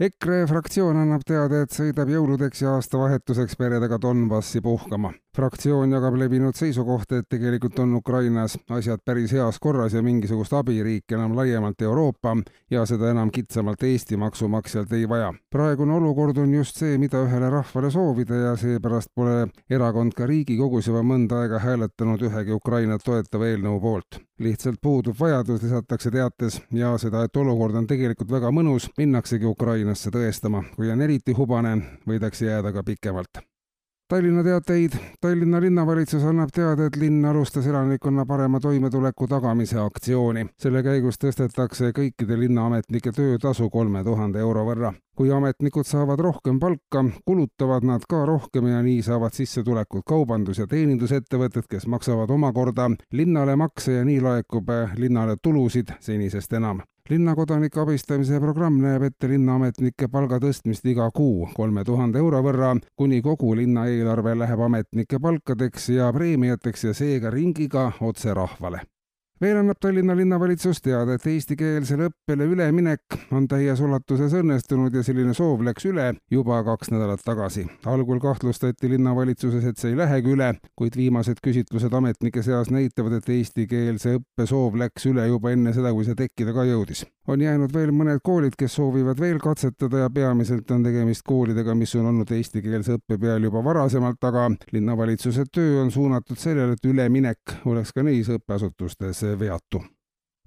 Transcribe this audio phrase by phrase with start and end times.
[0.00, 5.10] EKRE fraktsioon annab teada, et sõidab jõuludeks ja aastavahetuseks peredega Donbassi puhkama.
[5.36, 11.14] fraktsioon jagab levinud seisukohta, et tegelikult on Ukrainas asjad päris heas korras ja mingisugust abiriiki
[11.14, 12.36] enam laiemalt Euroopa
[12.70, 15.32] ja seda enam kitsamalt Eesti maksumaksjalt ei vaja.
[15.50, 20.88] praegune olukord on just see, mida ühele rahvale soovida ja seepärast pole erakond ka Riigikogus
[20.88, 24.20] juba mõnda aega hääletanud ühegi Ukrainat toetava eelnõu poolt.
[24.42, 29.92] Lihtsalt puudub vajadus, lisatakse teates, ja seda, et olukord on tegelikult väga mõnus, minnaksegi Ukraina
[29.92, 30.62] Tallinnasse tõestama.
[30.76, 31.72] kui on eriti hubane,
[32.08, 33.51] võidakse jääda ka pikemalt.
[34.12, 34.92] Tallinna teateid.
[35.20, 40.46] Tallinna linnavalitsus annab teada, et linn alustas elanikkonna parema toimetuleku tagamise aktsiooni.
[40.60, 44.92] selle käigus tõstetakse kõikide linnaametnike töötasu kolme tuhande euro võrra.
[45.16, 50.66] kui ametnikud saavad rohkem palka, kulutavad nad ka rohkem ja nii saavad sissetulekut kaubandus- ja
[50.66, 58.38] teenindusettevõtted, kes maksavad omakorda linnale makse ja nii laekub linnale tulusid senisest enam linnakodanike abistamise
[58.40, 63.88] programm näeb ette linnaametnike palga tõstmist iga kuu kolme tuhande euro võrra, kuni kogu linna
[63.90, 68.86] eelarve läheb ametnike palkadeks ja preemiateks ja seega ringiga otse rahvale
[69.42, 75.34] veel annab Tallinna linnavalitsus teada, et eestikeelsele õppele üleminek on täies ulatuses õnnestunud ja selline
[75.34, 77.64] soov läks üle juba kaks nädalat tagasi.
[77.90, 83.32] algul kahtlustati linnavalitsuses, et see ei lähegi üle, kuid viimased küsitlused ametnike seas näitavad, et
[83.34, 87.02] eestikeelse õppe soov läks üle juba enne seda, kui see tekkida ka jõudis.
[87.28, 91.94] On jäänud veel mõned koolid, kes soovivad veel katsetada ja peamiselt on tegemist koolidega, mis
[91.98, 97.58] on olnud eestikeelse õppe peal juba varasemalt, aga linnavalitsuse töö on suunatud sellele, et üleminek
[97.66, 99.82] oleks ka neis õppeasutustes veatu.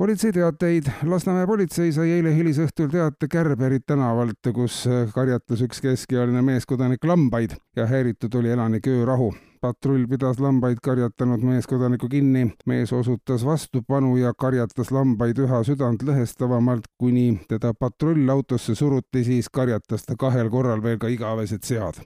[0.00, 0.82] Politseiteateid.
[1.04, 7.84] Lasnamäe politsei sai eile hilisõhtul teate Kärberit tänavalt, kus karjatas üks keskealine meeskodanik lambaid ja
[7.90, 9.28] häiritud oli elanike öörahu
[9.60, 12.46] patrull pidas lambaid karjatanud meeskodanikku kinni.
[12.66, 20.16] mees osutas vastupanu ja karjatas lambaid üha südantlõhestavamalt, kuni teda patrullautosse suruti, siis karjatas ta
[20.16, 22.00] kahel korral veel ka igavesed sead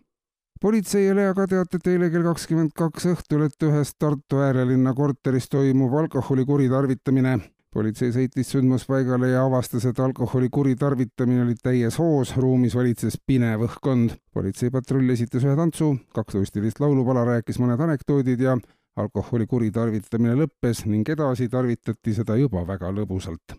[0.60, 6.44] politseile aga teatati eile kell kakskümmend kaks õhtul, et ühes Tartu äärelinna korteris toimub alkoholi
[6.44, 7.38] kuritarvitamine.
[7.74, 14.14] Politsei sõitis sündmuspaigale ja avastas, et alkoholi kuritarvitamine oli täies hoos, ruumis valitses pinev õhkkond.
[14.34, 18.56] politseipatrull esitas ühe tantsu, kaks luistilist laulupala, rääkis mõned anekdoodid ja
[18.96, 23.58] alkoholi kuritarvitamine lõppes ning edasi tarvitati seda juba väga lõbusalt.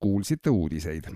[0.00, 1.06] kuulsite uudiseid